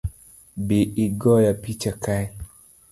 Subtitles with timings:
[0.65, 2.25] Bi igoya picha kae